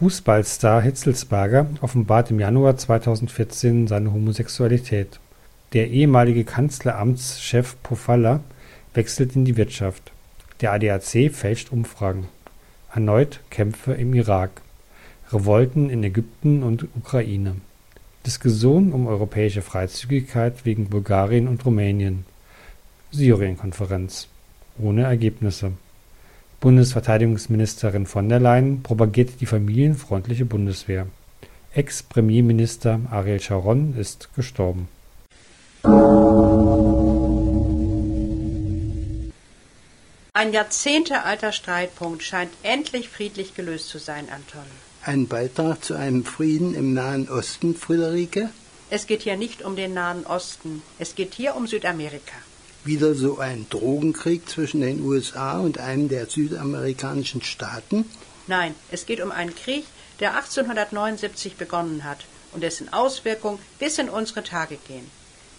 Fußballstar 0.00 0.80
Hitzelsberger 0.80 1.66
offenbart 1.82 2.30
im 2.30 2.40
Januar 2.40 2.78
2014 2.78 3.86
seine 3.86 4.14
Homosexualität. 4.14 5.20
Der 5.74 5.90
ehemalige 5.90 6.44
Kanzleramtschef 6.44 7.76
Pofalla 7.82 8.40
wechselt 8.94 9.36
in 9.36 9.44
die 9.44 9.58
Wirtschaft. 9.58 10.10
Der 10.62 10.72
ADAC 10.72 11.30
fälscht 11.30 11.70
Umfragen. 11.70 12.28
Erneut 12.90 13.40
Kämpfe 13.50 13.92
im 13.92 14.14
Irak. 14.14 14.62
Revolten 15.32 15.90
in 15.90 16.02
Ägypten 16.02 16.62
und 16.62 16.86
Ukraine. 16.96 17.56
Diskussion 18.24 18.92
um 18.92 19.06
europäische 19.06 19.60
Freizügigkeit 19.60 20.64
wegen 20.64 20.88
Bulgarien 20.88 21.46
und 21.46 21.66
Rumänien. 21.66 22.24
Syrien-Konferenz. 23.10 24.28
Ohne 24.78 25.02
Ergebnisse. 25.02 25.72
Bundesverteidigungsministerin 26.60 28.06
von 28.06 28.28
der 28.28 28.38
Leyen 28.38 28.82
propagiert 28.82 29.40
die 29.40 29.46
familienfreundliche 29.46 30.44
Bundeswehr. 30.44 31.06
Ex-Premierminister 31.72 33.00
Ariel 33.10 33.40
Sharon 33.40 33.94
ist 33.96 34.28
gestorben. 34.36 34.88
Ein 40.34 40.52
jahrzehntealter 40.52 41.52
Streitpunkt 41.52 42.22
scheint 42.22 42.50
endlich 42.62 43.08
friedlich 43.08 43.54
gelöst 43.54 43.88
zu 43.88 43.98
sein, 43.98 44.26
Anton. 44.30 44.68
Ein 45.02 45.28
Beitrag 45.28 45.82
zu 45.82 45.94
einem 45.94 46.24
Frieden 46.26 46.74
im 46.74 46.92
Nahen 46.92 47.28
Osten, 47.30 47.74
Friederike? 47.74 48.50
Es 48.90 49.06
geht 49.06 49.22
hier 49.22 49.38
nicht 49.38 49.62
um 49.62 49.76
den 49.76 49.94
Nahen 49.94 50.26
Osten, 50.26 50.82
es 50.98 51.14
geht 51.14 51.32
hier 51.32 51.56
um 51.56 51.66
Südamerika 51.66 52.34
wieder 52.84 53.14
so 53.14 53.38
ein 53.38 53.66
Drogenkrieg 53.70 54.48
zwischen 54.48 54.80
den 54.80 55.02
USA 55.02 55.58
und 55.58 55.78
einem 55.78 56.08
der 56.08 56.26
südamerikanischen 56.26 57.42
Staaten? 57.42 58.04
Nein, 58.46 58.74
es 58.90 59.06
geht 59.06 59.20
um 59.20 59.30
einen 59.30 59.54
Krieg, 59.54 59.84
der 60.18 60.36
1879 60.36 61.56
begonnen 61.56 62.04
hat 62.04 62.24
und 62.52 62.62
dessen 62.62 62.92
Auswirkungen 62.92 63.58
bis 63.78 63.98
in 63.98 64.08
unsere 64.08 64.42
Tage 64.42 64.76
gehen. 64.88 65.10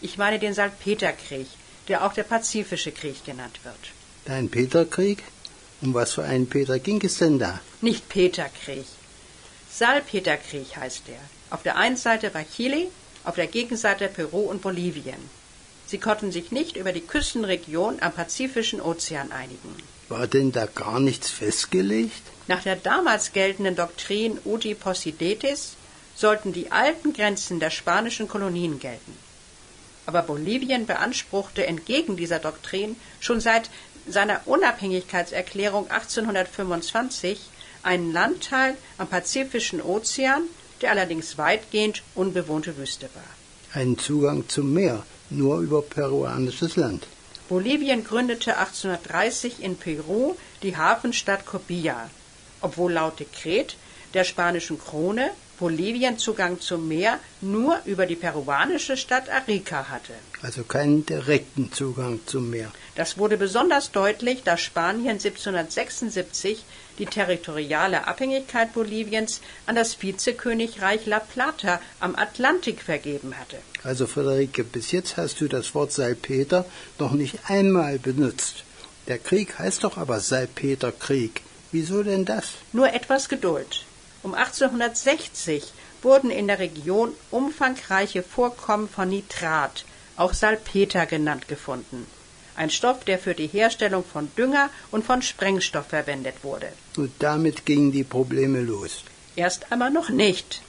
Ich 0.02 0.18
meine 0.18 0.40
den 0.40 0.54
Salpeterkrieg, 0.54 1.48
der 1.88 2.06
auch 2.06 2.14
der 2.14 2.24
Pazifische 2.24 2.92
Krieg 2.92 3.24
genannt 3.26 3.60
wird. 3.64 3.92
Dein 4.26 4.50
Peterkrieg? 4.50 5.24
Um 5.82 5.94
was 5.94 6.14
für 6.14 6.24
einen 6.24 6.48
Peter 6.48 6.78
ging 6.80 7.02
es 7.04 7.18
denn 7.18 7.40
da? 7.40 7.60
Nicht 7.82 8.08
Peterkrieg. 8.10 8.86
Salpeterkrieg 9.72 10.76
heißt 10.76 11.04
er. 11.10 11.20
Auf 11.50 11.64
der 11.64 11.78
einen 11.78 11.98
Seite 11.98 12.34
war 12.34 12.46
Chile, 12.56 12.88
auf 13.24 13.36
der 13.36 13.48
Gegenseite 13.48 14.08
Peru 14.08 14.42
und 14.42 14.62
Bolivien. 14.62 15.41
Sie 15.92 15.98
konnten 15.98 16.32
sich 16.32 16.54
nicht 16.54 16.78
über 16.78 16.94
die 16.94 17.02
Küstenregion 17.02 17.98
am 18.02 18.14
Pazifischen 18.14 18.80
Ozean 18.80 19.34
einigen. 19.34 19.76
War 20.08 20.26
denn 20.26 20.54
da 20.54 20.66
gar 20.66 21.02
nichts 21.02 21.30
festgelegt? 21.30 22.22
Nach 22.48 22.64
der 22.64 22.78
damals 22.78 23.34
geltenden 23.34 23.76
Doktrin 23.76 24.40
Uti 24.46 24.74
Possidetis 24.74 25.74
sollten 26.16 26.54
die 26.54 26.72
alten 26.72 27.12
Grenzen 27.12 27.60
der 27.60 27.72
spanischen 27.72 28.30
Kolonien 28.30 28.80
gelten. 28.80 29.18
Aber 30.06 30.22
Bolivien 30.22 30.86
beanspruchte 30.86 31.68
entgegen 31.68 32.16
dieser 32.16 32.40
Doktrin 32.40 32.96
schon 33.20 33.42
seit 33.42 33.70
seiner 34.08 34.40
Unabhängigkeitserklärung 34.46 35.92
1825 35.92 37.38
einen 37.84 38.14
Landteil 38.14 38.78
am 38.98 39.10
Pazifischen 39.10 39.82
Ozean, 39.82 40.44
der 40.80 40.92
allerdings 40.92 41.38
weitgehend 41.38 42.02
unbewohnte 42.16 42.78
Wüste 42.78 43.10
war. 43.14 43.32
Einen 43.74 43.98
Zugang 43.98 44.48
zum 44.48 44.74
Meer, 44.74 45.04
nur 45.32 45.60
über 45.60 45.82
peruanisches 45.82 46.76
Land. 46.76 47.08
Bolivien 47.50 48.04
gründete 48.04 48.58
1830 48.58 49.62
in 49.62 49.76
Peru 49.76 50.36
die 50.64 50.78
Hafenstadt 50.78 51.46
Copilla, 51.46 52.10
obwohl 52.62 52.94
laut 52.94 53.20
Dekret 53.20 53.76
der 54.14 54.24
spanischen 54.24 54.80
Krone 54.80 55.32
Bolivien 55.62 56.18
Zugang 56.18 56.60
zum 56.60 56.88
Meer 56.88 57.20
nur 57.40 57.80
über 57.86 58.08
die 58.08 58.16
peruanische 58.16 58.98
Stadt 58.98 59.30
Arica 59.30 59.90
hatte. 59.90 60.14
Also 60.42 60.64
keinen 60.64 61.06
direkten 61.06 61.72
Zugang 61.72 62.20
zum 62.26 62.50
Meer. 62.50 62.72
Das 62.96 63.20
wurde 63.20 63.38
besonders 63.38 63.92
deutlich, 63.92 64.42
da 64.44 64.58
Spanien 64.58 65.20
1776 65.20 66.64
die 66.98 67.06
territoriale 67.06 68.08
Abhängigkeit 68.08 68.74
Boliviens 68.74 69.40
an 69.68 69.76
das 69.76 70.02
Vizekönigreich 70.02 71.06
La 71.06 71.20
Plata 71.20 71.80
am 72.00 72.16
Atlantik 72.16 72.82
vergeben 72.82 73.38
hatte. 73.40 73.58
Also 73.84 74.06
Friederike, 74.06 74.64
bis 74.64 74.92
jetzt 74.92 75.18
hast 75.18 75.42
du 75.42 75.48
das 75.48 75.74
Wort 75.74 75.92
Salpeter 75.92 76.66
noch 77.00 77.14
nicht 77.14 77.50
einmal 77.50 77.98
benutzt. 77.98 78.64
Der 79.08 79.18
Krieg 79.18 79.58
heißt 79.58 79.84
doch 79.84 79.98
aber 79.98 80.20
Salpeterkrieg. 80.20 81.42
Wieso 81.72 82.04
denn 82.04 82.26
das? 82.26 82.46
Nur 82.74 82.94
etwas 82.94 83.28
Geduld. 83.28 83.86
Um 84.24 84.36
1860 84.36 85.74
wurden 86.04 86.30
in 86.30 86.48
der 86.48 86.60
Region 86.60 87.14
umfangreiche 87.32 88.24
Vorkommen 88.24 88.88
von 88.88 89.10
Nitrat, 89.10 89.86
auch 90.16 90.34
Salpeter 90.34 91.06
genannt, 91.06 91.48
gefunden. 91.48 92.06
Ein 92.56 92.70
Stoff, 92.70 93.04
der 93.06 93.18
für 93.18 93.34
die 93.34 93.48
Herstellung 93.48 94.04
von 94.04 94.30
Dünger 94.38 94.70
und 94.92 95.06
von 95.06 95.22
Sprengstoff 95.22 95.88
verwendet 95.88 96.44
wurde. 96.44 96.68
Und 96.98 97.12
damit 97.20 97.66
gingen 97.66 97.92
die 97.92 98.04
Probleme 98.04 98.62
los. 98.62 99.04
Erst 99.36 99.72
einmal 99.72 99.90
noch 99.90 100.10
nicht. 100.10 100.62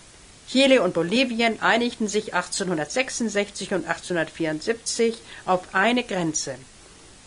Chile 0.53 0.83
und 0.83 0.93
Bolivien 0.93 1.63
einigten 1.63 2.09
sich 2.09 2.35
1866 2.35 3.73
und 3.73 3.87
1874 3.87 5.17
auf 5.47 5.75
eine 5.75 6.05
Grenze. 6.05 6.57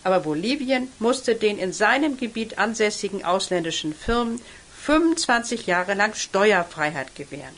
Aber 0.03 0.19
Bolivien 0.19 0.89
musste 0.99 1.33
den 1.33 1.57
in 1.57 1.73
seinem 1.73 2.17
Gebiet 2.17 2.59
ansässigen 2.59 3.25
ausländischen 3.25 3.95
Firmen 3.95 4.39
25 4.83 5.65
Jahre 5.65 5.95
lang 5.95 6.13
Steuerfreiheit 6.13 7.15
gewähren. 7.15 7.55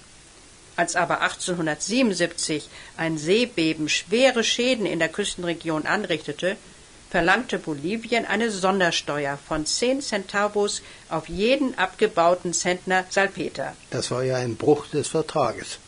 Als 0.78 0.96
aber 0.96 1.20
1877 1.20 2.70
ein 2.96 3.18
Seebeben 3.18 3.90
schwere 3.90 4.46
Schäden 4.46 4.86
in 4.86 5.00
der 5.00 5.10
Küstenregion 5.10 5.86
anrichtete, 5.86 6.56
verlangte 7.10 7.60
Bolivien 7.60 8.26
eine 8.26 8.52
Sondersteuer 8.52 9.38
von 9.48 9.66
10 9.66 10.02
Centavos 10.02 10.82
auf 11.10 11.30
jeden 11.30 11.78
abgebauten 11.78 12.54
Zentner 12.54 13.06
Salpeter. 13.10 13.76
Das 13.92 14.12
war 14.12 14.24
ja 14.24 14.38
ein 14.38 14.56
Bruch 14.56 14.88
des 14.88 15.08
Vertrages. 15.08 15.80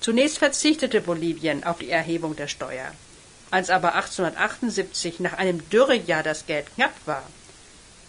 Zunächst 0.00 0.38
verzichtete 0.38 1.00
Bolivien 1.00 1.64
auf 1.64 1.78
die 1.78 1.90
Erhebung 1.90 2.36
der 2.36 2.48
Steuer. 2.48 2.92
Als 3.50 3.70
aber 3.70 3.94
1878 3.94 5.20
nach 5.20 5.34
einem 5.34 5.68
Dürrejahr 5.70 6.22
das 6.22 6.46
Geld 6.46 6.66
knapp 6.74 6.94
war, 7.06 7.22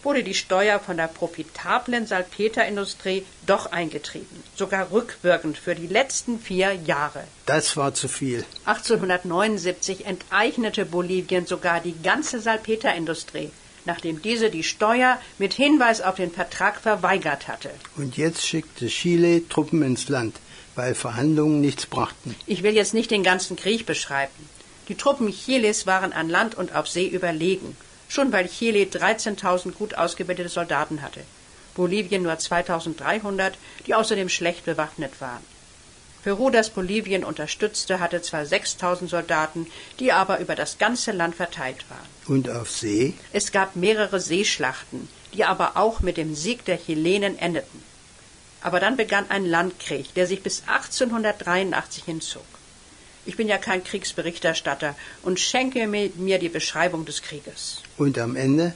wurde 0.04 0.24
die 0.24 0.34
Steuer 0.34 0.80
von 0.80 0.98
der 0.98 1.08
profitablen 1.08 2.08
Salpeterindustrie 2.08 3.26
doch 3.46 3.72
eingetrieben, 3.72 4.44
sogar 4.56 4.92
rückwirkend 4.92 5.58
für 5.58 5.76
die 5.76 5.88
letzten 5.88 6.40
vier 6.40 6.74
Jahre. 6.74 7.24
Das 7.46 7.76
war 7.76 7.94
zu 7.94 8.08
viel. 8.08 8.46
1879 8.66 10.06
enteignete 10.06 10.86
Bolivien 10.86 11.46
sogar 11.46 11.82
die 11.82 11.96
ganze 12.02 12.40
Salpeterindustrie, 12.40 13.52
nachdem 13.86 14.22
diese 14.22 14.50
die 14.50 14.64
Steuer 14.64 15.20
mit 15.38 15.54
Hinweis 15.54 16.02
auf 16.02 16.16
den 16.16 16.32
Vertrag 16.32 16.80
verweigert 16.80 17.48
hatte. 17.48 17.70
Und 17.98 18.18
jetzt 18.18 18.46
schickte 18.46 18.88
Chile 18.88 19.48
Truppen 19.50 19.82
ins 19.82 20.08
Land, 20.10 20.38
weil 20.76 20.96
Verhandlungen 20.96 21.60
nichts 21.60 21.86
brachten. 21.86 22.36
Ich 22.46 22.64
will 22.64 22.74
jetzt 22.74 22.94
nicht 22.94 23.12
den 23.12 23.24
ganzen 23.24 23.58
Krieg 23.58 23.86
beschreiben. 23.86 24.32
Die 24.88 24.96
Truppen 24.96 25.32
Chiles 25.32 25.86
waren 25.86 26.14
an 26.14 26.30
Land 26.30 26.56
und 26.56 26.74
auf 26.74 26.88
See 26.88 27.08
überlegen 27.08 27.76
schon 28.10 28.34
weil 28.34 28.50
Chile 28.50 28.84
13.000 28.84 29.72
gut 29.72 29.96
ausgebildete 29.96 30.50
Soldaten 30.50 31.02
hatte, 31.02 31.22
Bolivien 31.76 32.24
nur 32.24 32.34
2.300, 32.34 33.54
die 33.88 33.96
außerdem 33.96 34.28
schlecht 34.28 34.66
bewaffnet 34.66 35.22
waren. 35.22 35.44
Peru, 36.24 36.50
das 36.50 36.70
Bolivien 36.72 37.24
unterstützte, 37.24 38.02
hatte 38.02 38.22
zwar 38.22 38.42
6.000 38.42 39.08
Soldaten, 39.08 39.68
die 40.00 40.12
aber 40.12 40.40
über 40.40 40.56
das 40.56 40.78
ganze 40.78 41.14
Land 41.14 41.36
verteilt 41.36 41.86
waren. 41.90 42.36
Und 42.36 42.50
auf 42.50 42.70
See? 42.70 43.14
Es 43.32 43.54
gab 43.54 43.78
mehrere 43.78 44.20
Seeschlachten, 44.20 45.08
die 45.34 45.46
aber 45.46 45.78
auch 45.78 46.02
mit 46.02 46.18
dem 46.18 46.36
Sieg 46.36 46.66
der 46.66 46.78
Chilenen 46.78 47.40
endeten. 47.40 47.84
Aber 48.62 48.82
dann 48.82 48.98
begann 48.98 49.30
ein 49.30 49.46
Landkrieg, 49.46 50.14
der 50.16 50.28
sich 50.28 50.44
bis 50.44 50.64
1883 50.68 52.04
hinzog. 52.04 52.44
Ich 53.26 53.36
bin 53.36 53.48
ja 53.48 53.58
kein 53.58 53.84
Kriegsberichterstatter 53.84 54.96
und 55.24 55.40
schenke 55.40 55.88
mir 55.88 56.40
die 56.40 56.50
Beschreibung 56.50 57.06
des 57.06 57.22
Krieges. 57.22 57.82
Und 57.98 58.18
am 58.18 58.36
Ende, 58.36 58.74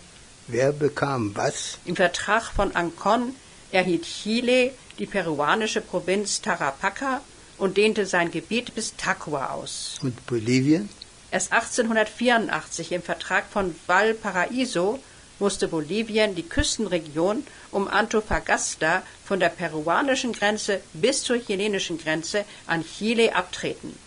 wer 0.48 0.72
bekam 0.72 1.36
was? 1.36 1.78
Im 1.86 1.96
Vertrag 1.96 2.44
von 2.44 2.76
Ancon 2.76 3.36
erhielt 3.72 4.04
Chile 4.04 4.72
die 5.00 5.06
peruanische 5.06 5.82
Provinz 5.82 6.42
Tarapaca 6.42 7.22
und 7.58 7.78
dehnte 7.78 8.06
sein 8.06 8.32
Gebiet 8.32 8.76
bis 8.76 8.96
Tacua 8.96 9.52
aus. 9.52 9.96
Und 10.02 10.26
Bolivien? 10.26 10.90
Erst 11.32 11.52
1884 11.52 12.92
im 12.92 13.02
Vertrag 13.02 13.46
von 13.50 13.74
Valparaiso 13.88 15.00
musste 15.40 15.68
Bolivien 15.68 16.36
die 16.36 16.44
Küstenregion 16.44 17.44
um 17.72 17.88
Antofagasta 17.88 19.02
von 19.26 19.40
der 19.40 19.50
peruanischen 19.50 20.34
Grenze 20.34 20.82
bis 20.94 21.24
zur 21.24 21.38
chilenischen 21.38 21.98
Grenze 21.98 22.46
an 22.68 22.86
Chile 22.86 23.36
abtreten. 23.36 23.98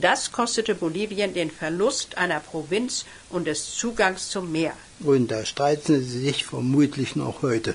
Das 0.00 0.30
kostete 0.30 0.74
Bolivien 0.74 1.32
den 1.32 1.50
Verlust 1.50 2.18
einer 2.18 2.40
Provinz 2.40 3.06
und 3.30 3.46
des 3.46 3.74
Zugangs 3.74 4.28
zum 4.28 4.52
Meer. 4.52 4.74
Und 5.00 5.30
da 5.30 5.46
streiten 5.46 6.04
sie 6.04 6.20
sich 6.20 6.44
vermutlich 6.44 7.16
noch 7.16 7.40
heute. 7.40 7.74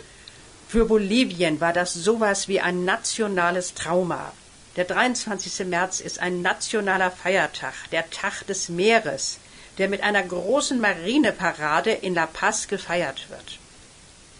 Für 0.68 0.86
Bolivien 0.86 1.60
war 1.60 1.74
das 1.74 1.94
sowas 1.94 2.48
wie 2.48 2.62
ein 2.62 2.86
nationales 2.86 3.74
Trauma. 3.74 4.32
Der 4.76 4.86
23. 4.86 5.66
März 5.68 6.00
ist 6.00 6.20
ein 6.20 6.42
nationaler 6.42 7.12
Feiertag, 7.12 7.74
der 7.92 8.10
Tag 8.10 8.46
des 8.48 8.70
Meeres, 8.70 9.40
der 9.80 9.90
mit 9.90 10.02
einer 10.02 10.24
großen 10.24 10.80
Marineparade 10.80 11.92
in 11.92 12.14
La 12.14 12.28
Paz 12.28 12.68
gefeiert 12.68 13.30
wird. 13.30 13.58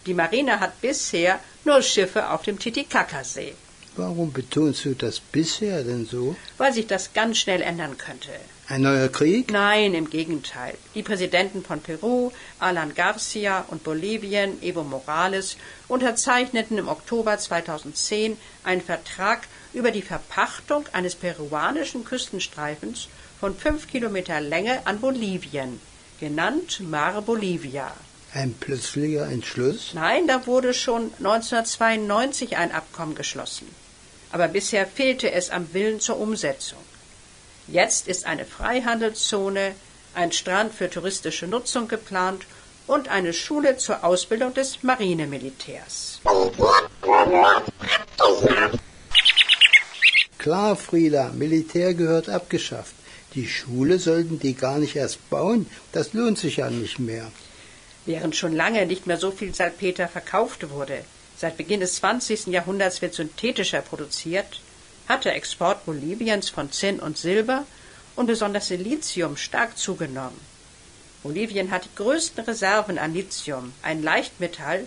Die 0.06 0.14
Marine 0.14 0.60
hat 0.60 0.80
bisher 0.80 1.40
nur 1.64 1.82
Schiffe 1.82 2.30
auf 2.30 2.42
dem 2.42 2.58
Titicacasee. 2.58 3.54
Warum 3.96 4.32
betonst 4.32 4.84
du 4.86 4.94
das 4.94 5.20
bisher 5.20 5.84
denn 5.84 6.06
so? 6.06 6.34
Weil 6.56 6.72
sich 6.72 6.86
das 6.86 7.12
ganz 7.12 7.38
schnell 7.38 7.60
ändern 7.60 7.98
könnte. 7.98 8.30
Ein 8.68 8.82
neuer 8.82 9.08
Krieg? 9.08 9.52
Nein, 9.52 9.92
im 9.92 10.08
Gegenteil. 10.08 10.78
Die 10.94 11.02
Präsidenten 11.02 11.62
von 11.62 11.80
Peru, 11.80 12.32
Alan 12.58 12.94
Garcia 12.94 13.66
und 13.68 13.84
Bolivien, 13.84 14.62
Evo 14.62 14.82
Morales, 14.82 15.58
unterzeichneten 15.88 16.78
im 16.78 16.88
Oktober 16.88 17.36
2010 17.36 18.38
einen 18.64 18.80
Vertrag 18.80 19.46
über 19.74 19.90
die 19.90 20.00
Verpachtung 20.00 20.84
eines 20.92 21.14
peruanischen 21.14 22.04
Küstenstreifens 22.04 23.08
von 23.40 23.54
fünf 23.54 23.88
Kilometer 23.88 24.40
Länge 24.40 24.86
an 24.86 25.00
Bolivien, 25.00 25.80
genannt 26.18 26.80
Mar 26.80 27.20
Bolivia. 27.20 27.92
Ein 28.34 28.54
plötzlicher 28.54 29.28
Entschluss? 29.28 29.92
Nein, 29.92 30.26
da 30.26 30.46
wurde 30.46 30.72
schon 30.72 31.12
1992 31.18 32.56
ein 32.56 32.72
Abkommen 32.72 33.14
geschlossen. 33.14 33.68
Aber 34.30 34.48
bisher 34.48 34.86
fehlte 34.86 35.30
es 35.30 35.50
am 35.50 35.74
Willen 35.74 36.00
zur 36.00 36.18
Umsetzung. 36.18 36.78
Jetzt 37.68 38.08
ist 38.08 38.24
eine 38.24 38.46
Freihandelszone, 38.46 39.74
ein 40.14 40.32
Strand 40.32 40.72
für 40.74 40.88
touristische 40.88 41.46
Nutzung 41.46 41.88
geplant 41.88 42.46
und 42.86 43.08
eine 43.08 43.34
Schule 43.34 43.76
zur 43.76 44.02
Ausbildung 44.02 44.54
des 44.54 44.82
Marinemilitärs. 44.82 46.20
Klar, 50.38 50.76
Frieda, 50.76 51.30
Militär 51.34 51.94
gehört 51.94 52.30
abgeschafft. 52.30 52.94
Die 53.34 53.46
Schule 53.46 53.98
sollten 53.98 54.38
die 54.38 54.54
gar 54.54 54.78
nicht 54.78 54.96
erst 54.96 55.30
bauen, 55.30 55.66
das 55.92 56.14
lohnt 56.14 56.38
sich 56.38 56.56
ja 56.56 56.70
nicht 56.70 56.98
mehr. 56.98 57.30
Während 58.04 58.34
schon 58.34 58.52
lange 58.52 58.86
nicht 58.86 59.06
mehr 59.06 59.18
so 59.18 59.30
viel 59.30 59.54
Salpeter 59.54 60.08
verkauft 60.08 60.70
wurde, 60.70 61.04
seit 61.36 61.56
Beginn 61.56 61.80
des 61.80 61.96
20. 61.96 62.46
Jahrhunderts 62.48 63.00
wird 63.02 63.14
synthetischer 63.14 63.80
produziert, 63.80 64.60
hat 65.08 65.24
der 65.24 65.36
Export 65.36 65.84
Boliviens 65.86 66.48
von 66.48 66.72
Zinn 66.72 67.00
und 67.00 67.16
Silber 67.16 67.64
und 68.16 68.26
besonders 68.26 68.68
Silizium 68.68 69.36
stark 69.36 69.78
zugenommen. 69.78 70.40
Bolivien 71.22 71.70
hat 71.70 71.84
die 71.84 71.94
größten 71.94 72.44
Reserven 72.44 72.98
an 72.98 73.14
Lithium, 73.14 73.72
ein 73.82 74.02
Leichtmetall, 74.02 74.86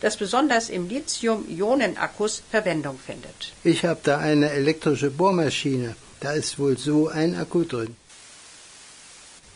das 0.00 0.16
besonders 0.16 0.68
im 0.68 0.88
Lithium-Ionen-Akkus 0.88 2.42
Verwendung 2.50 2.98
findet. 2.98 3.52
Ich 3.64 3.84
habe 3.84 4.00
da 4.02 4.18
eine 4.18 4.50
elektrische 4.50 5.10
Bohrmaschine. 5.10 5.94
Da 6.20 6.32
ist 6.32 6.58
wohl 6.58 6.76
so 6.76 7.08
ein 7.08 7.36
Akku 7.36 7.64
drin. 7.64 7.96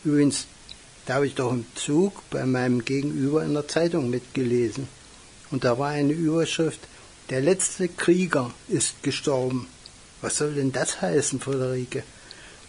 Übrigens, 0.03 0.47
da 1.11 1.15
habe 1.15 1.27
ich 1.27 1.35
doch 1.35 1.51
im 1.51 1.65
Zug 1.75 2.13
bei 2.29 2.45
meinem 2.45 2.85
Gegenüber 2.85 3.43
in 3.43 3.53
der 3.53 3.67
Zeitung 3.67 4.09
mitgelesen. 4.09 4.87
Und 5.49 5.65
da 5.65 5.77
war 5.77 5.89
eine 5.89 6.13
Überschrift, 6.13 6.79
der 7.29 7.41
letzte 7.41 7.89
Krieger 7.89 8.51
ist 8.69 9.03
gestorben. 9.03 9.67
Was 10.21 10.37
soll 10.37 10.53
denn 10.53 10.71
das 10.71 11.01
heißen, 11.01 11.41
Friederike? 11.41 12.03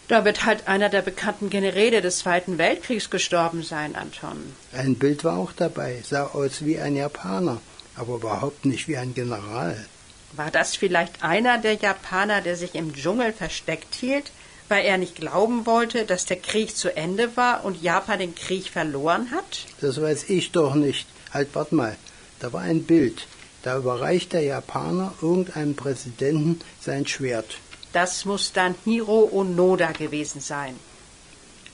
Da 0.09 0.25
wird 0.25 0.43
halt 0.45 0.67
einer 0.67 0.89
der 0.89 1.01
bekannten 1.03 1.49
Generäle 1.49 2.01
des 2.01 2.17
Zweiten 2.17 2.57
Weltkriegs 2.57 3.09
gestorben 3.09 3.63
sein, 3.63 3.95
Anton. 3.95 4.37
Ein 4.73 4.95
Bild 4.95 5.23
war 5.23 5.37
auch 5.37 5.53
dabei, 5.53 6.01
sah 6.03 6.25
aus 6.25 6.65
wie 6.65 6.79
ein 6.79 6.97
Japaner, 6.97 7.61
aber 7.95 8.15
überhaupt 8.15 8.65
nicht 8.65 8.89
wie 8.89 8.97
ein 8.97 9.13
General. 9.13 9.85
War 10.33 10.51
das 10.51 10.75
vielleicht 10.75 11.23
einer 11.23 11.59
der 11.59 11.75
Japaner, 11.75 12.41
der 12.41 12.57
sich 12.57 12.75
im 12.75 12.93
Dschungel 12.93 13.31
versteckt 13.31 13.95
hielt, 13.95 14.31
weil 14.73 14.85
er 14.85 14.97
nicht 14.97 15.17
glauben 15.17 15.67
wollte, 15.67 16.03
dass 16.03 16.25
der 16.25 16.37
Krieg 16.37 16.75
zu 16.75 16.97
Ende 16.97 17.37
war 17.37 17.63
und 17.63 17.83
Japan 17.83 18.17
den 18.17 18.33
Krieg 18.33 18.71
verloren 18.71 19.29
hat? 19.29 19.51
Das 19.81 20.01
weiß 20.01 20.31
ich 20.31 20.51
doch 20.51 20.73
nicht. 20.73 21.05
Halt, 21.31 21.53
wart 21.53 21.71
mal. 21.73 21.95
Da 22.39 22.51
war 22.53 22.61
ein 22.61 22.81
Bild. 22.81 23.27
Da 23.61 23.77
überreicht 23.77 24.33
der 24.33 24.41
Japaner 24.41 25.13
irgendeinem 25.21 25.75
Präsidenten 25.75 26.59
sein 26.81 27.05
Schwert. 27.05 27.57
Das 27.91 28.25
muss 28.25 28.51
dann 28.51 28.73
Hiro 28.83 29.29
Onoda 29.31 29.91
gewesen 29.91 30.41
sein. 30.41 30.75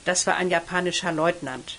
Das 0.04 0.26
war 0.26 0.36
ein 0.36 0.50
japanischer 0.50 1.12
Leutnant. 1.12 1.78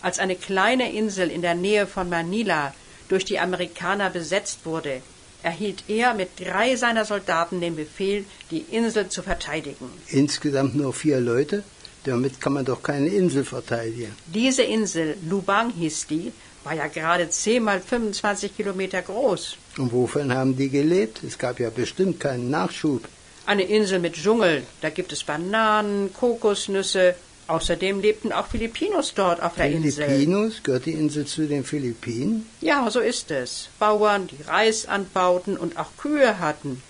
Als 0.00 0.18
eine 0.18 0.36
kleine 0.36 0.90
Insel 0.90 1.30
in 1.30 1.42
der 1.42 1.54
Nähe 1.54 1.86
von 1.86 2.08
Manila 2.08 2.72
durch 3.08 3.26
die 3.26 3.38
Amerikaner 3.38 4.08
besetzt 4.08 4.60
wurde, 4.64 5.02
erhielt 5.46 5.84
er 5.86 6.12
mit 6.14 6.30
drei 6.40 6.74
seiner 6.74 7.04
Soldaten 7.04 7.60
den 7.60 7.76
Befehl, 7.76 8.24
die 8.50 8.64
Insel 8.78 9.08
zu 9.08 9.22
verteidigen. 9.22 9.88
Insgesamt 10.08 10.74
nur 10.74 10.92
vier 10.92 11.20
Leute? 11.20 11.62
Damit 12.02 12.40
kann 12.40 12.54
man 12.54 12.64
doch 12.64 12.82
keine 12.82 13.08
Insel 13.08 13.44
verteidigen. 13.44 14.12
Diese 14.26 14.64
Insel, 14.64 15.16
Lubang 15.30 15.70
hieß 15.70 16.06
die, 16.08 16.32
war 16.64 16.74
ja 16.74 16.88
gerade 16.88 17.30
10 17.30 17.62
mal 17.62 17.80
25 17.80 18.56
Kilometer 18.56 19.02
groß. 19.02 19.56
Und 19.78 19.92
wovon 19.92 20.32
haben 20.34 20.56
die 20.56 20.68
gelebt? 20.68 21.22
Es 21.22 21.38
gab 21.38 21.60
ja 21.60 21.70
bestimmt 21.70 22.18
keinen 22.18 22.50
Nachschub. 22.50 23.02
Eine 23.46 23.62
Insel 23.62 24.00
mit 24.00 24.14
Dschungel, 24.14 24.64
da 24.80 24.90
gibt 24.90 25.12
es 25.12 25.22
Bananen, 25.22 26.12
Kokosnüsse. 26.12 27.14
Außerdem 27.48 28.00
lebten 28.00 28.32
auch 28.32 28.48
Filipinos 28.48 29.14
dort 29.14 29.40
auf 29.40 29.54
der 29.54 29.70
Insel. 29.70 30.06
Filipinos? 30.06 30.62
Gehört 30.64 30.86
die 30.86 30.92
Insel 30.92 31.26
zu 31.26 31.46
den 31.46 31.64
Philippinen? 31.64 32.48
Ja, 32.60 32.90
so 32.90 33.00
ist 33.00 33.30
es. 33.30 33.68
Bauern, 33.78 34.26
die 34.26 34.42
Reis 34.42 34.86
anbauten 34.86 35.56
und 35.56 35.78
auch 35.78 35.90
Kühe 35.96 36.40
hatten. 36.40 36.82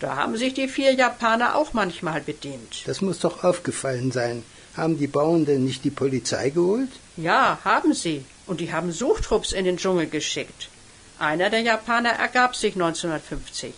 Da 0.00 0.16
haben 0.16 0.36
sich 0.36 0.52
die 0.52 0.68
vier 0.68 0.92
Japaner 0.92 1.54
auch 1.56 1.72
manchmal 1.72 2.20
bedient. 2.20 2.82
Das 2.86 3.00
muss 3.00 3.20
doch 3.20 3.42
aufgefallen 3.44 4.12
sein. 4.12 4.42
Haben 4.76 4.98
die 4.98 5.06
Bauern 5.06 5.46
denn 5.46 5.64
nicht 5.64 5.84
die 5.84 5.90
Polizei 5.90 6.50
geholt? 6.50 6.90
Ja, 7.16 7.58
haben 7.64 7.94
sie. 7.94 8.24
Und 8.46 8.60
die 8.60 8.72
haben 8.72 8.92
Suchtrupps 8.92 9.52
in 9.52 9.64
den 9.64 9.76
Dschungel 9.76 10.08
geschickt. 10.08 10.68
Einer 11.18 11.50
der 11.50 11.60
Japaner 11.60 12.10
ergab 12.10 12.56
sich 12.56 12.74
1950. 12.74 13.72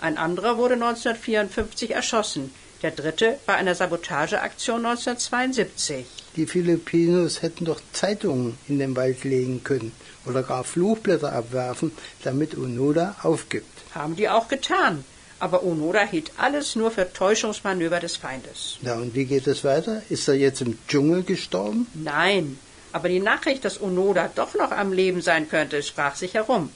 Ein 0.00 0.18
anderer 0.18 0.58
wurde 0.58 0.74
1954 0.74 1.92
erschossen. 1.92 2.52
Der 2.84 2.90
dritte 2.90 3.38
bei 3.46 3.54
einer 3.54 3.74
Sabotageaktion 3.74 4.84
1972. 4.84 6.04
Die 6.36 6.44
Filipinos 6.44 7.40
hätten 7.40 7.64
doch 7.64 7.80
Zeitungen 7.94 8.58
in 8.68 8.78
den 8.78 8.94
Wald 8.94 9.24
legen 9.24 9.64
können 9.64 9.92
oder 10.26 10.42
gar 10.42 10.64
Fluchblätter 10.64 11.32
abwerfen, 11.32 11.92
damit 12.24 12.58
Onoda 12.58 13.16
aufgibt. 13.22 13.66
Haben 13.94 14.16
die 14.16 14.28
auch 14.28 14.48
getan. 14.48 15.02
Aber 15.40 15.62
Onoda 15.64 16.02
hielt 16.02 16.32
alles 16.36 16.76
nur 16.76 16.90
für 16.90 17.10
Täuschungsmanöver 17.10 18.00
des 18.00 18.16
Feindes. 18.18 18.76
Na 18.82 18.96
und 18.96 19.14
wie 19.14 19.24
geht 19.24 19.46
es 19.46 19.64
weiter? 19.64 20.02
Ist 20.10 20.28
er 20.28 20.34
jetzt 20.34 20.60
im 20.60 20.76
Dschungel 20.86 21.22
gestorben? 21.22 21.86
Nein, 21.94 22.58
aber 22.92 23.08
die 23.08 23.20
Nachricht, 23.20 23.64
dass 23.64 23.80
Onoda 23.80 24.30
doch 24.34 24.54
noch 24.56 24.72
am 24.72 24.92
Leben 24.92 25.22
sein 25.22 25.48
könnte, 25.48 25.82
sprach 25.82 26.16
sich 26.16 26.34
herum. 26.34 26.68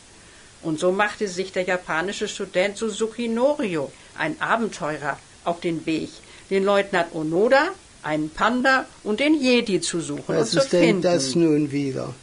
Und 0.62 0.80
so 0.80 0.90
machte 0.90 1.28
sich 1.28 1.52
der 1.52 1.64
japanische 1.64 2.28
Student 2.28 2.78
Suzuki 2.78 3.28
Norio, 3.28 3.92
ein 4.16 4.40
Abenteurer, 4.40 5.18
auf 5.44 5.60
den 5.60 5.84
Weg, 5.86 6.10
den 6.50 6.64
Leutnant 6.64 7.14
Onoda, 7.14 7.68
einen 8.02 8.30
Panda 8.30 8.86
und 9.04 9.20
den 9.20 9.34
Jedi 9.34 9.80
zu 9.80 10.00
suchen 10.00 10.24
Was 10.36 10.50
und 10.54 10.60
zu 10.60 10.64
ist 10.64 10.72
denn 10.72 10.84
finden. 10.84 11.02
das 11.02 11.34
nun 11.34 11.72
wieder? 11.72 12.14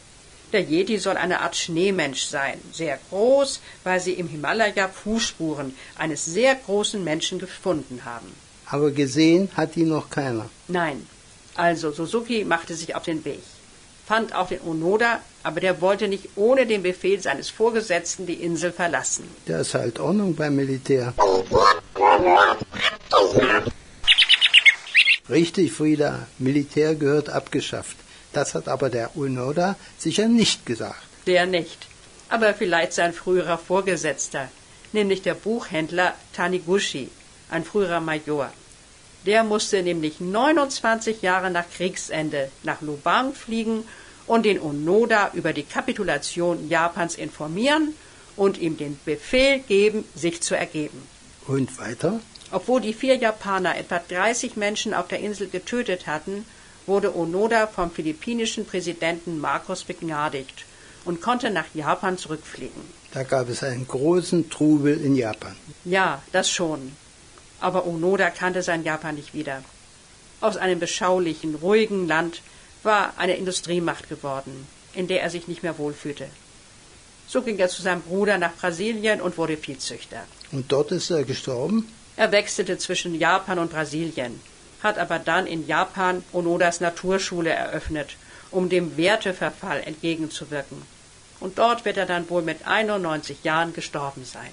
Der 0.52 0.62
Jedi 0.62 0.98
soll 0.98 1.16
eine 1.16 1.40
Art 1.40 1.56
Schneemensch 1.56 2.24
sein, 2.24 2.58
sehr 2.72 2.98
groß, 3.10 3.60
weil 3.84 4.00
sie 4.00 4.12
im 4.12 4.28
Himalaya 4.28 4.88
Fußspuren 4.88 5.74
eines 5.98 6.24
sehr 6.24 6.54
großen 6.54 7.02
Menschen 7.02 7.38
gefunden 7.38 8.02
haben. 8.04 8.28
Aber 8.66 8.90
gesehen 8.90 9.48
hat 9.54 9.76
ihn 9.76 9.88
noch 9.88 10.08
keiner. 10.08 10.48
Nein, 10.68 11.06
also 11.56 11.90
Suzuki 11.92 12.44
machte 12.44 12.74
sich 12.74 12.94
auf 12.94 13.02
den 13.02 13.24
Weg, 13.24 13.42
fand 14.06 14.34
auch 14.34 14.48
den 14.48 14.60
Onoda, 14.62 15.20
aber 15.42 15.60
der 15.60 15.80
wollte 15.80 16.08
nicht 16.08 16.30
ohne 16.36 16.64
den 16.66 16.82
Befehl 16.82 17.20
seines 17.20 17.50
Vorgesetzten 17.50 18.26
die 18.26 18.34
Insel 18.34 18.72
verlassen. 18.72 19.24
Der 19.46 19.60
ist 19.60 19.74
halt 19.74 19.98
Ordnung 20.00 20.34
beim 20.34 20.56
Militär. 20.56 21.12
Richtig, 25.28 25.72
Frieda. 25.72 26.26
Militär 26.38 26.94
gehört 26.94 27.28
abgeschafft. 27.28 27.96
Das 28.32 28.54
hat 28.54 28.68
aber 28.68 28.90
der 28.90 29.16
Onoda 29.16 29.76
sicher 29.98 30.28
nicht 30.28 30.66
gesagt. 30.66 31.02
Der 31.26 31.46
nicht, 31.46 31.86
aber 32.28 32.54
vielleicht 32.54 32.92
sein 32.92 33.12
früherer 33.12 33.58
Vorgesetzter, 33.58 34.48
nämlich 34.92 35.22
der 35.22 35.34
Buchhändler 35.34 36.14
Taniguchi, 36.32 37.08
ein 37.50 37.64
früherer 37.64 38.00
Major. 38.00 38.52
Der 39.24 39.42
musste 39.42 39.82
nämlich 39.82 40.20
29 40.20 41.22
Jahre 41.22 41.50
nach 41.50 41.64
Kriegsende 41.76 42.50
nach 42.62 42.80
Lubang 42.80 43.32
fliegen 43.34 43.82
und 44.26 44.44
den 44.44 44.60
Onoda 44.60 45.30
über 45.34 45.52
die 45.52 45.64
Kapitulation 45.64 46.68
Japans 46.68 47.16
informieren 47.16 47.94
und 48.36 48.58
ihm 48.58 48.76
den 48.76 48.98
Befehl 49.04 49.60
geben, 49.60 50.04
sich 50.14 50.42
zu 50.42 50.56
ergeben. 50.56 51.02
Und 51.46 51.78
weiter? 51.78 52.20
Obwohl 52.50 52.80
die 52.80 52.92
vier 52.92 53.16
Japaner 53.16 53.76
etwa 53.76 53.98
30 53.98 54.56
Menschen 54.56 54.94
auf 54.94 55.08
der 55.08 55.20
Insel 55.20 55.48
getötet 55.48 56.06
hatten, 56.06 56.44
wurde 56.86 57.16
Onoda 57.16 57.66
vom 57.66 57.90
philippinischen 57.90 58.66
Präsidenten 58.66 59.40
Marcos 59.40 59.84
begnadigt 59.84 60.64
und 61.04 61.20
konnte 61.20 61.50
nach 61.50 61.66
Japan 61.74 62.18
zurückfliegen. 62.18 62.82
Da 63.12 63.22
gab 63.22 63.48
es 63.48 63.62
einen 63.62 63.86
großen 63.86 64.50
Trubel 64.50 65.00
in 65.00 65.16
Japan. 65.16 65.56
Ja, 65.84 66.22
das 66.32 66.50
schon. 66.50 66.92
Aber 67.60 67.86
Onoda 67.86 68.30
kannte 68.30 68.62
sein 68.62 68.84
Japan 68.84 69.14
nicht 69.14 69.34
wieder. 69.34 69.62
Aus 70.40 70.56
einem 70.56 70.78
beschaulichen, 70.78 71.54
ruhigen 71.54 72.06
Land 72.06 72.42
war 72.82 73.14
eine 73.16 73.36
Industriemacht 73.36 74.08
geworden, 74.08 74.66
in 74.94 75.08
der 75.08 75.22
er 75.22 75.30
sich 75.30 75.48
nicht 75.48 75.62
mehr 75.62 75.78
wohlfühlte. 75.78 76.28
So 77.28 77.42
ging 77.42 77.58
er 77.58 77.68
zu 77.68 77.82
seinem 77.82 78.02
Bruder 78.02 78.38
nach 78.38 78.54
Brasilien 78.54 79.20
und 79.20 79.36
wurde 79.36 79.56
Viehzüchter. 79.56 80.24
Und 80.52 80.70
dort 80.70 80.92
ist 80.92 81.10
er 81.10 81.24
gestorben? 81.24 81.92
Er 82.16 82.32
wechselte 82.32 82.78
zwischen 82.78 83.14
Japan 83.14 83.58
und 83.58 83.72
Brasilien, 83.72 84.40
hat 84.82 84.98
aber 84.98 85.18
dann 85.18 85.46
in 85.46 85.66
Japan 85.66 86.24
Onodas 86.32 86.80
Naturschule 86.80 87.50
eröffnet, 87.50 88.16
um 88.50 88.68
dem 88.68 88.96
Werteverfall 88.96 89.82
entgegenzuwirken. 89.82 90.80
Und 91.40 91.58
dort 91.58 91.84
wird 91.84 91.96
er 91.96 92.06
dann 92.06 92.30
wohl 92.30 92.42
mit 92.42 92.66
91 92.66 93.44
Jahren 93.44 93.74
gestorben 93.74 94.24
sein. 94.24 94.50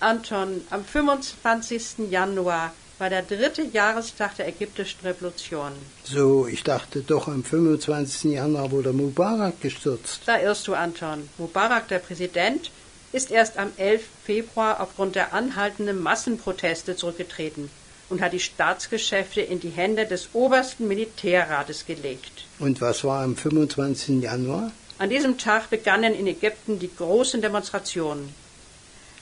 Anton, 0.00 0.62
am 0.70 0.84
25. 0.84 2.10
Januar 2.10 2.72
war 2.98 3.10
der 3.10 3.22
dritte 3.22 3.62
Jahrestag 3.62 4.36
der 4.36 4.48
ägyptischen 4.48 5.00
Revolution. 5.02 5.72
So, 6.04 6.46
ich 6.46 6.62
dachte 6.62 7.00
doch, 7.00 7.28
am 7.28 7.42
25. 7.42 8.32
Januar 8.32 8.70
wurde 8.70 8.92
Mubarak 8.92 9.60
gestürzt. 9.60 10.22
Da 10.26 10.38
irrst 10.38 10.66
du, 10.68 10.74
Anton. 10.74 11.28
Mubarak, 11.38 11.88
der 11.88 11.98
Präsident, 11.98 12.70
ist 13.12 13.30
erst 13.30 13.58
am 13.58 13.70
11. 13.76 14.02
Februar 14.24 14.80
aufgrund 14.80 15.14
der 15.14 15.32
anhaltenden 15.34 16.02
Massenproteste 16.02 16.96
zurückgetreten 16.96 17.70
und 18.10 18.20
hat 18.20 18.32
die 18.32 18.40
Staatsgeschäfte 18.40 19.40
in 19.40 19.60
die 19.60 19.70
Hände 19.70 20.06
des 20.06 20.30
obersten 20.32 20.88
Militärrates 20.88 21.86
gelegt. 21.86 22.44
Und 22.58 22.80
was 22.80 23.04
war 23.04 23.22
am 23.22 23.36
25. 23.36 24.22
Januar? 24.22 24.72
An 24.98 25.10
diesem 25.10 25.38
Tag 25.38 25.70
begannen 25.70 26.14
in 26.14 26.26
Ägypten 26.26 26.78
die 26.78 26.94
großen 26.94 27.42
Demonstrationen. 27.42 28.32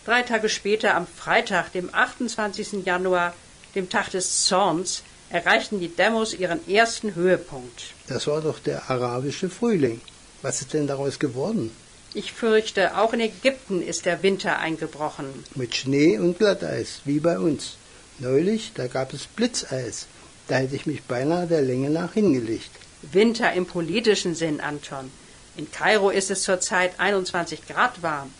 Drei 0.04 0.22
Tage 0.22 0.48
später, 0.48 0.94
am 0.94 1.06
Freitag, 1.06 1.72
dem 1.72 1.88
28. 1.94 2.84
Januar, 2.84 3.34
dem 3.74 3.88
Tag 3.88 4.10
des 4.10 4.44
Zorns, 4.44 5.02
erreichten 5.30 5.80
die 5.80 5.88
Demos 5.88 6.34
ihren 6.34 6.66
ersten 6.68 7.14
Höhepunkt. 7.14 7.94
Das 8.06 8.26
war 8.26 8.40
doch 8.40 8.58
der 8.58 8.90
arabische 8.90 9.48
Frühling. 9.48 10.00
Was 10.42 10.60
ist 10.60 10.74
denn 10.74 10.86
daraus 10.86 11.18
geworden? 11.18 11.70
Ich 12.14 12.32
fürchte, 12.32 12.98
auch 12.98 13.14
in 13.14 13.20
Ägypten 13.20 13.80
ist 13.80 14.04
der 14.04 14.22
Winter 14.22 14.58
eingebrochen. 14.58 15.26
Mit 15.54 15.74
Schnee 15.74 16.18
und 16.18 16.36
Glatteis, 16.38 17.00
wie 17.06 17.20
bei 17.20 17.38
uns. 17.38 17.76
Neulich, 18.18 18.72
da 18.74 18.86
gab 18.86 19.14
es 19.14 19.26
Blitzeis. 19.26 20.06
Da 20.48 20.56
hätte 20.56 20.76
ich 20.76 20.84
mich 20.84 21.04
beinahe 21.04 21.46
der 21.46 21.62
Länge 21.62 21.88
nach 21.88 22.12
hingelegt. 22.12 22.70
Winter 23.00 23.52
im 23.54 23.64
politischen 23.64 24.34
Sinn, 24.34 24.60
Anton. 24.60 25.10
In 25.56 25.70
Kairo 25.70 26.10
ist 26.10 26.30
es 26.30 26.42
zurzeit 26.42 27.00
21 27.00 27.66
Grad 27.66 28.02
warm. 28.02 28.30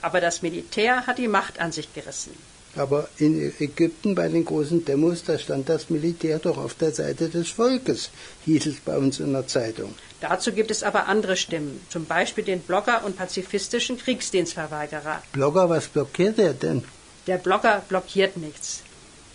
Aber 0.00 0.20
das 0.20 0.40
Militär 0.40 1.06
hat 1.06 1.18
die 1.18 1.28
Macht 1.28 1.60
an 1.60 1.72
sich 1.72 1.92
gerissen. 1.92 2.32
Aber 2.74 3.08
in 3.18 3.52
Ägypten 3.58 4.14
bei 4.14 4.28
den 4.28 4.46
großen 4.46 4.84
Demos, 4.84 5.24
da 5.24 5.38
stand 5.38 5.68
das 5.68 5.90
Militär 5.90 6.38
doch 6.38 6.56
auf 6.56 6.74
der 6.74 6.92
Seite 6.92 7.28
des 7.28 7.50
Volkes, 7.50 8.10
hieß 8.46 8.66
es 8.66 8.80
bei 8.80 8.96
uns 8.96 9.20
in 9.20 9.32
der 9.32 9.46
Zeitung. 9.46 9.94
Dazu 10.20 10.52
gibt 10.52 10.70
es 10.70 10.82
aber 10.82 11.06
andere 11.06 11.36
Stimmen, 11.36 11.80
zum 11.90 12.06
Beispiel 12.06 12.44
den 12.44 12.60
Blogger 12.60 13.04
und 13.04 13.18
pazifistischen 13.18 13.98
Kriegsdienstverweigerer. 13.98 15.22
Blogger, 15.32 15.68
was 15.68 15.88
blockiert 15.88 16.38
er 16.38 16.54
denn? 16.54 16.82
Der 17.26 17.36
Blogger 17.36 17.82
blockiert 17.88 18.36
nichts. 18.36 18.80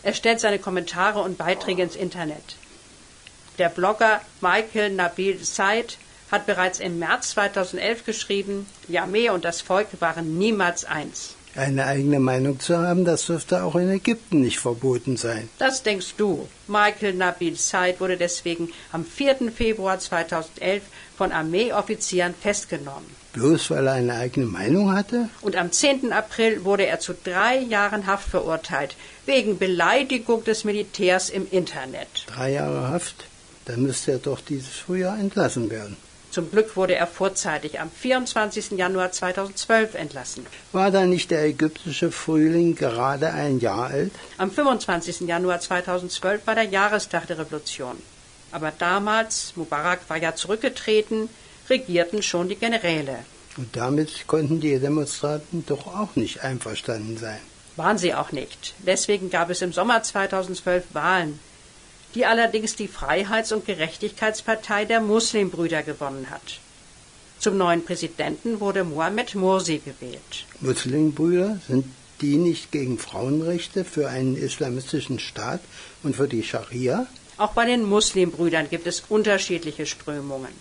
Er 0.02 0.14
stellt 0.14 0.40
seine 0.40 0.60
Kommentare 0.60 1.20
und 1.20 1.38
Beiträge 1.38 1.84
ins 1.84 1.96
Internet. 1.96 2.56
Der 3.60 3.70
Blogger 3.70 4.22
Michael 4.42 4.92
Nabil 4.92 5.44
Said 5.44 5.98
hat 6.32 6.46
bereits 6.46 6.80
im 6.80 7.00
März 7.00 7.32
2011 7.32 8.04
geschrieben, 8.06 8.66
die 8.88 9.00
Armee 9.00 9.30
und 9.30 9.46
das 9.46 9.62
Volk 9.62 9.88
waren 10.00 10.38
niemals 10.38 10.86
eins. 10.86 11.37
Eine 11.58 11.88
eigene 11.88 12.20
Meinung 12.20 12.60
zu 12.60 12.78
haben, 12.78 13.04
das 13.04 13.26
dürfte 13.26 13.64
auch 13.64 13.76
in 13.76 13.90
Ägypten 13.90 14.42
nicht 14.42 14.60
verboten 14.60 15.18
sein. 15.18 15.50
Das 15.58 15.82
denkst 15.82 16.14
du. 16.16 16.48
Michael 16.68 17.16
Nabil 17.16 17.56
Said 17.56 18.00
wurde 18.00 18.16
deswegen 18.16 18.70
am 18.92 19.04
4. 19.04 19.52
Februar 19.56 19.98
2011 19.98 20.84
von 21.18 21.32
Armeeoffizieren 21.32 22.36
festgenommen. 22.40 23.10
Bloß 23.34 23.72
weil 23.72 23.88
er 23.88 23.94
eine 23.94 24.14
eigene 24.14 24.46
Meinung 24.46 24.92
hatte? 24.92 25.30
Und 25.42 25.56
am 25.56 25.72
10. 25.72 26.14
April 26.14 26.64
wurde 26.64 26.86
er 26.86 27.00
zu 27.00 27.16
drei 27.16 27.58
Jahren 27.58 28.06
Haft 28.06 28.30
verurteilt, 28.30 28.96
wegen 29.26 29.58
Beleidigung 29.58 30.44
des 30.44 30.64
Militärs 30.64 31.32
im 31.32 31.48
Internet. 31.50 32.08
Drei 32.28 32.52
Jahre 32.52 32.90
Haft? 32.90 33.26
Dann 33.66 33.82
müsste 33.82 34.12
er 34.12 34.20
doch 34.20 34.42
dieses 34.42 34.76
Frühjahr 34.76 35.20
entlassen 35.20 35.72
werden. 35.72 35.98
Zum 36.38 36.52
Glück 36.52 36.76
wurde 36.76 36.94
er 36.94 37.08
vorzeitig 37.08 37.80
am 37.80 37.90
24. 37.90 38.74
Januar 38.78 39.12
2012 39.12 39.96
entlassen. 39.96 40.46
War 40.72 40.92
da 40.92 41.04
nicht 41.04 41.32
der 41.32 41.44
ägyptische 41.44 42.12
Frühling 42.12 42.76
gerade 42.76 43.34
ein 43.34 43.60
Jahr 43.60 43.88
alt? 43.88 44.12
Am 44.38 44.52
25. 44.52 45.22
Januar 45.22 45.60
2012 45.60 46.46
war 46.46 46.54
der 46.54 46.66
Jahrestag 46.66 47.26
der 47.26 47.40
Revolution. 47.40 47.98
Aber 48.52 48.72
damals, 48.78 49.54
Mubarak 49.56 50.02
war 50.10 50.18
ja 50.18 50.36
zurückgetreten, 50.36 51.28
regierten 51.72 52.22
schon 52.22 52.50
die 52.50 52.56
Generäle. 52.56 53.18
Und 53.58 53.76
damit 53.76 54.28
konnten 54.28 54.62
die 54.62 54.78
Demonstranten 54.78 55.66
doch 55.66 55.88
auch 55.88 56.16
nicht 56.16 56.44
einverstanden 56.44 57.18
sein. 57.18 57.40
Waren 57.78 57.98
sie 57.98 58.14
auch 58.14 58.32
nicht. 58.32 58.76
Deswegen 58.86 59.32
gab 59.32 59.50
es 59.50 59.64
im 59.64 59.74
Sommer 59.74 60.04
2012 60.04 60.84
Wahlen 60.94 61.40
die 62.18 62.26
allerdings 62.26 62.76
die 62.76 62.88
Freiheits- 62.88 63.52
und 63.52 63.68
Gerechtigkeitspartei 63.68 64.86
der 64.86 65.02
Muslimbrüder 65.02 65.84
gewonnen 65.84 66.32
hat. 66.32 66.60
Zum 67.38 67.58
neuen 67.58 67.86
Präsidenten 67.86 68.60
wurde 68.60 68.84
Mohammed 68.84 69.36
Morsi 69.36 69.78
gewählt. 69.78 70.46
Muslimbrüder 70.60 71.60
sind 71.68 71.86
die 72.22 72.38
nicht 72.38 72.72
gegen 72.72 72.98
Frauenrechte 72.98 73.86
für 73.86 74.10
einen 74.10 74.36
islamistischen 74.36 75.20
Staat 75.20 75.62
und 76.02 76.16
für 76.16 76.28
die 76.28 76.42
Scharia? 76.42 77.06
Auch 77.38 77.52
bei 77.52 77.66
den 77.66 77.84
Muslimbrüdern 77.84 78.68
gibt 78.72 78.88
es 78.88 79.04
unterschiedliche 79.10 79.86
Strömungen. 79.86 80.56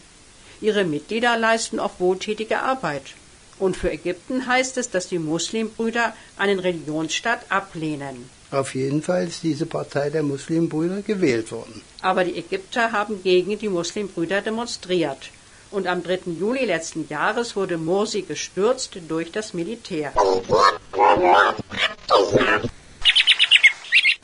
Ihre 0.60 0.84
Mitglieder 0.84 1.38
leisten 1.38 1.80
oft 1.80 2.00
wohltätige 2.00 2.60
Arbeit. 2.60 3.14
Und 3.58 3.76
für 3.76 3.90
Ägypten 3.90 4.46
heißt 4.46 4.76
es, 4.76 4.90
dass 4.90 5.08
die 5.08 5.18
Muslimbrüder 5.18 6.14
einen 6.36 6.58
Religionsstaat 6.58 7.50
ablehnen. 7.50 8.28
Auf 8.50 8.74
jeden 8.74 9.02
Fall 9.02 9.26
ist 9.26 9.42
diese 9.42 9.66
Partei 9.66 10.10
der 10.10 10.22
Muslimbrüder 10.22 11.02
gewählt 11.02 11.50
worden. 11.50 11.82
Aber 12.02 12.22
die 12.24 12.36
Ägypter 12.36 12.92
haben 12.92 13.22
gegen 13.22 13.58
die 13.58 13.68
Muslimbrüder 13.68 14.40
demonstriert. 14.42 15.30
Und 15.70 15.88
am 15.88 16.02
3. 16.02 16.30
Juli 16.38 16.64
letzten 16.64 17.08
Jahres 17.08 17.56
wurde 17.56 17.76
Morsi 17.76 18.22
gestürzt 18.22 18.98
durch 19.08 19.32
das 19.32 19.52
Militär. 19.52 20.12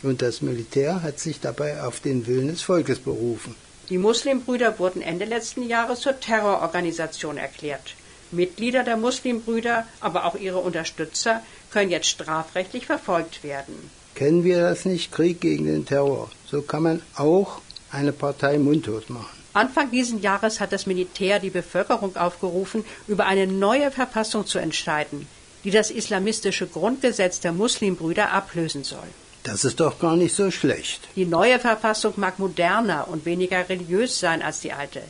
Und 0.03 0.23
das 0.23 0.41
Militär 0.41 1.03
hat 1.03 1.19
sich 1.19 1.41
dabei 1.41 1.83
auf 1.83 2.01
den 2.01 2.27
Willen 2.27 2.49
des 2.49 2.63
Volkes 2.63 3.01
berufen. 3.01 3.57
Die 3.89 3.99
Muslimbrüder 3.99 4.79
wurden 4.79 5.03
Ende 5.03 5.25
letzten 5.25 5.69
Jahres 5.69 6.01
zur 6.01 6.19
Terrororganisation 6.21 7.39
erklärt. 7.39 7.95
Mitglieder 8.33 8.83
der 8.85 8.97
Muslimbrüder, 8.97 9.87
aber 10.01 10.25
auch 10.25 10.35
ihre 10.35 10.59
Unterstützer 10.59 11.43
können 11.71 11.91
jetzt 11.91 12.09
strafrechtlich 12.09 12.87
verfolgt 12.87 13.45
werden. 13.45 13.91
Kennen 14.15 14.45
wir 14.45 14.61
das 14.61 14.85
nicht? 14.85 15.13
Krieg 15.13 15.41
gegen 15.41 15.67
den 15.67 15.87
Terror. 15.87 16.31
So 16.47 16.63
kann 16.63 16.83
man 16.83 17.03
auch 17.17 17.61
eine 17.91 18.13
Partei 18.13 18.59
mundtot 18.59 19.09
machen. 19.11 19.43
Anfang 19.55 19.91
dieses 19.91 20.23
Jahres 20.23 20.61
hat 20.61 20.73
das 20.73 20.87
Militär 20.87 21.39
die 21.39 21.51
Bevölkerung 21.51 22.17
aufgerufen, 22.17 22.85
über 23.07 23.27
eine 23.27 23.47
neue 23.47 23.91
Verfassung 23.91 24.47
zu 24.47 24.59
entscheiden, 24.59 25.27
die 25.65 25.71
das 25.71 25.91
islamistische 25.91 26.67
Grundgesetz 26.67 27.41
der 27.41 27.53
Muslimbrüder 27.53 28.33
ablösen 28.33 28.85
soll. 28.85 29.09
Das 29.45 29.65
ist 29.65 29.81
doch 29.81 29.99
gar 29.99 30.17
nicht 30.17 30.35
so 30.35 30.51
schlecht. 30.51 31.01
Die 31.17 31.27
neue 31.27 31.59
Verfassung 31.59 32.15
mag 32.17 32.39
moderner 32.39 33.09
und 33.09 33.27
weniger 33.27 33.69
religiös 33.69 34.21
sein 34.21 34.41
als 34.41 34.61
die 34.61 34.73
alte. 34.73 35.03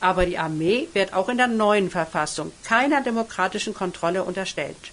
Aber 0.00 0.26
die 0.26 0.38
Armee 0.38 0.88
wird 0.92 1.12
auch 1.12 1.28
in 1.28 1.38
der 1.38 1.48
neuen 1.48 1.90
Verfassung 1.90 2.52
keiner 2.64 3.02
demokratischen 3.02 3.74
Kontrolle 3.74 4.22
unterstellt. 4.24 4.92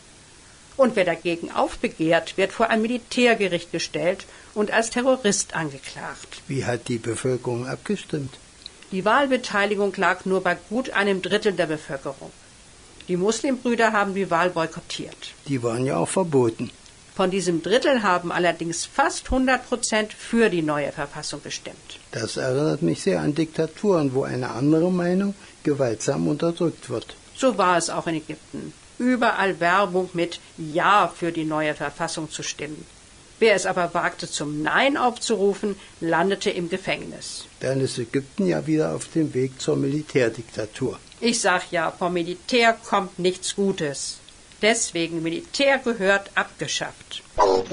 Und 0.78 0.96
wer 0.96 1.06
dagegen 1.06 1.52
aufbegehrt, 1.52 2.38
wird 2.38 2.52
vor 2.52 2.70
ein 2.70 2.82
Militärgericht 2.82 3.72
gestellt 3.72 4.26
und 4.54 4.72
als 4.72 4.90
Terrorist 4.90 5.56
angeklagt. 5.56 6.42
Wie 6.48 6.66
hat 6.66 6.88
die 6.88 6.98
Bevölkerung 6.98 7.68
abgestimmt? 7.68 8.34
Die 8.92 9.06
Wahlbeteiligung 9.06 9.94
lag 9.96 10.26
nur 10.26 10.42
bei 10.42 10.56
gut 10.70 10.90
einem 10.92 11.22
Drittel 11.22 11.54
der 11.54 11.68
Bevölkerung. 11.68 12.32
Die 13.08 13.18
Muslimbrüder 13.18 13.94
haben 13.94 14.16
die 14.16 14.30
Wahl 14.32 14.50
boykottiert. 14.50 15.34
Die 15.48 15.62
waren 15.64 15.86
ja 15.86 15.98
auch 15.98 16.10
verboten. 16.10 16.72
Von 17.16 17.32
diesem 17.32 17.64
Drittel 17.64 18.04
haben 18.04 18.32
allerdings 18.32 18.86
fast 18.86 19.26
100 19.26 19.68
Prozent 19.68 20.14
für 20.14 20.50
die 20.50 20.62
neue 20.62 20.92
Verfassung 20.92 21.42
gestimmt. 21.42 22.00
Das 22.12 22.38
erinnert 22.38 22.82
mich 22.82 23.02
sehr 23.04 23.22
an 23.22 23.34
Diktaturen, 23.34 24.14
wo 24.14 24.24
eine 24.24 24.50
andere 24.52 24.92
Meinung 24.92 25.34
gewaltsam 25.64 26.28
unterdrückt 26.28 26.90
wird. 26.90 27.16
So 27.36 27.58
war 27.58 27.78
es 27.78 27.90
auch 27.90 28.08
in 28.08 28.16
Ägypten 28.16 28.74
überall 28.98 29.60
Werbung 29.60 30.10
mit 30.14 30.40
Ja 30.58 31.12
für 31.14 31.32
die 31.32 31.44
neue 31.44 31.74
Verfassung 31.74 32.30
zu 32.32 32.44
stimmen. 32.44 32.86
Wer 33.40 33.56
es 33.56 33.66
aber 33.66 33.94
wagte, 33.94 34.30
zum 34.30 34.62
Nein 34.62 34.96
aufzurufen, 34.96 35.76
landete 36.00 36.50
im 36.50 36.70
Gefängnis. 36.70 37.46
Dann 37.60 37.82
ist 37.82 37.98
Ägypten 37.98 38.48
ja 38.48 38.66
wieder 38.66 38.96
auf 38.96 39.10
dem 39.10 39.34
Weg 39.34 39.60
zur 39.60 39.76
Militärdiktatur. 39.76 40.98
Ich 41.20 41.42
sag 41.42 41.70
ja, 41.72 41.92
vom 41.92 42.14
Militär 42.14 42.74
kommt 42.74 43.20
nichts 43.20 43.56
Gutes 43.56 44.20
deswegen 44.66 45.22
Militär 45.22 45.78
gehört 45.78 46.32
abgeschafft. 46.34 47.22
Oh, 47.38 47.64